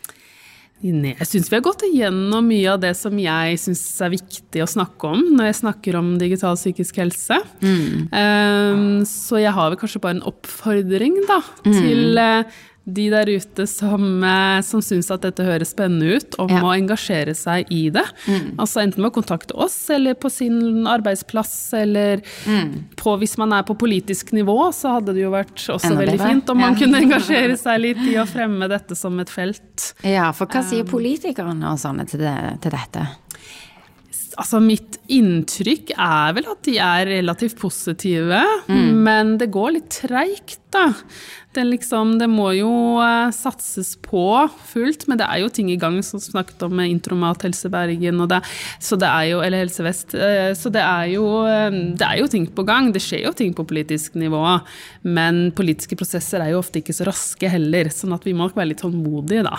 [0.85, 4.69] Jeg syns vi har gått igjennom mye av det som jeg syns er viktig å
[4.69, 7.39] snakke om når jeg snakker om digital psykisk helse.
[7.65, 8.09] Mm.
[8.13, 11.73] Um, så jeg har vel kanskje bare en oppfordring da, mm.
[11.73, 16.53] til uh, de der ute som, uh, som syns at dette høres spennende ut, om
[16.53, 16.61] ja.
[16.63, 18.05] å engasjere seg i det.
[18.31, 18.55] Mm.
[18.63, 22.71] Altså enten med å kontakte oss, eller på sin arbeidsplass, eller mm.
[23.01, 26.21] på, hvis man er på politisk nivå, så hadde det jo vært også Enda veldig
[26.23, 29.91] fint om man kunne engasjere seg litt i å fremme dette som et felt.
[30.07, 33.09] Ja, for hva sier politikerne og sånne til, det, til dette?
[34.37, 39.03] Altså, mitt inntrykk er vel at de er relativt positive, mm.
[39.07, 40.91] men det går litt treigt, da.
[41.57, 42.71] Det, liksom, det må jo
[43.01, 44.27] uh, satses på
[44.69, 48.43] fullt, men det er jo ting i gang, som snakket om Intromat Helse Bergen, det,
[49.01, 50.13] det jo, eller Helse Vest.
[50.13, 52.93] Uh, så det er, jo, uh, det er jo ting på gang.
[52.93, 54.45] Det skjer jo ting på politisk nivå.
[55.09, 58.75] Men politiske prosesser er jo ofte ikke så raske heller, sånn at vi må være
[58.75, 59.57] litt tålmodige, da.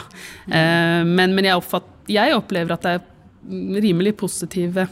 [0.47, 1.15] Mm.
[1.17, 3.05] men, men jeg, oppfatt, jeg opplever at det er
[3.45, 4.87] rimelig positive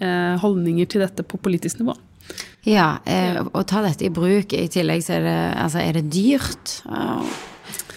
[0.00, 1.96] eh, holdninger til dette på politisk nivå.
[2.66, 6.08] Ja, eh, å ta dette i bruk i tillegg så er det, altså er det
[6.10, 6.80] dyrt.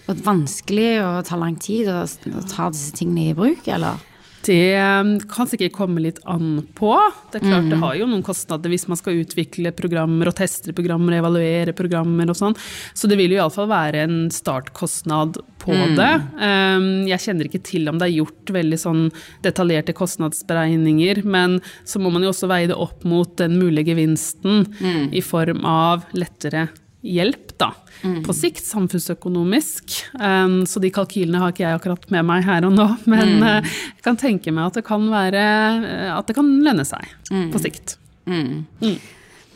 [0.10, 2.04] Og vanskelig og tar lang tid å
[2.50, 4.02] ta disse tingene i bruk, eller?
[4.46, 6.94] Det um, kan sikkert komme litt an på.
[7.32, 7.70] Det er klart mm.
[7.74, 11.76] det har jo noen kostnader hvis man skal utvikle programmer og teste programmer og evaluere
[11.76, 12.58] programmer og sånn.
[12.98, 15.96] Så det vil jo iallfall være en startkostnad på mm.
[16.00, 16.12] det.
[16.40, 19.08] Um, jeg kjenner ikke til om det er gjort veldig sånn
[19.46, 24.66] detaljerte kostnadsberegninger, men så må man jo også veie det opp mot den mulige gevinsten
[24.80, 25.10] mm.
[25.16, 26.70] i form av lettere
[27.06, 27.72] hjelp, da.
[28.04, 28.24] Mm.
[28.26, 30.00] På sikt samfunnsøkonomisk.
[30.20, 33.46] Um, så de kalkylene har ikke jeg akkurat med meg her og nå, men mm.
[33.46, 35.46] uh, jeg kan tenke meg at det kan være
[35.86, 37.48] uh, At det kan lønne seg mm.
[37.54, 37.98] på sikt.
[38.30, 38.66] Mm.
[38.84, 39.00] Mm.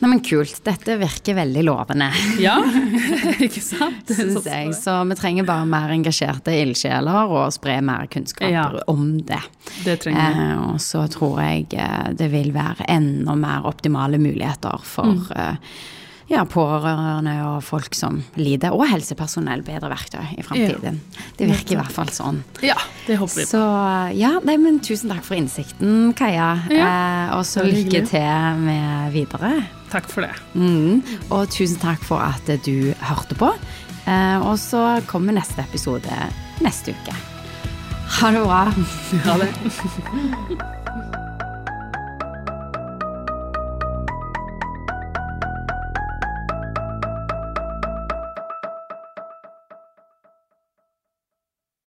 [0.04, 0.58] Nei, men Kult.
[0.66, 2.10] Dette virker veldig lovende.
[2.42, 2.58] Ja,
[3.46, 4.10] ikke sant?
[4.10, 4.74] Syns jeg.
[4.76, 9.40] Så vi trenger bare mer engasjerte ildsjeler og spre mer kunnskap ja, om det.
[9.86, 10.44] Det trenger vi.
[10.44, 15.62] Eh, og så tror jeg eh, det vil være enda mer optimale muligheter for mm.
[16.30, 21.00] Ja, pårørende og folk som lider, og helsepersonell bedre verktøy i framtiden.
[21.04, 21.24] Ja.
[21.38, 22.40] Det virker i hvert fall sånn.
[22.64, 23.50] Ja, det håper vi på.
[23.52, 23.62] Så
[24.16, 26.50] ja, nei, men tusen takk for innsikten, Kaja.
[26.72, 29.56] Ja, eh, og så lykke til med videre.
[29.92, 30.32] Takk for det.
[30.58, 31.04] Mm.
[31.28, 33.52] Og tusen takk for at du hørte på.
[34.08, 36.22] Eh, og så kommer neste episode
[36.64, 37.16] neste uke.
[38.20, 38.62] Ha det bra.
[39.28, 40.70] Ha det.